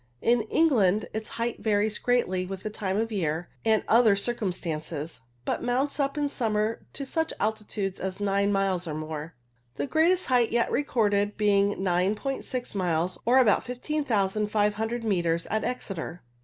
In 0.23 0.41
England 0.49 1.07
its 1.13 1.29
height 1.29 1.59
varies 1.59 1.99
greatly 1.99 2.43
with 2.43 2.63
the 2.63 2.71
time 2.71 2.97
of 2.97 3.11
year, 3.11 3.49
and 3.63 3.83
other 3.87 4.15
circum 4.15 4.51
stances, 4.51 5.21
but 5.45 5.61
mounts 5.61 5.99
up 5.99 6.17
in 6.17 6.27
summer 6.27 6.83
to 6.93 7.05
such 7.05 7.31
altitudes 7.39 7.99
as 7.99 8.19
nine 8.19 8.51
miles 8.51 8.87
or 8.87 8.95
more; 8.95 9.35
the 9.75 9.85
greatest 9.85 10.25
height 10.25 10.49
yet 10.51 10.71
recorded 10.71 11.37
being 11.37 11.75
9"6 11.75 12.73
miles, 12.73 13.19
or 13.27 13.37
about 13.37 13.63
15,500 13.63 15.03
metres, 15.03 15.45
at 15.51 15.63
Exeter. 15.63 16.23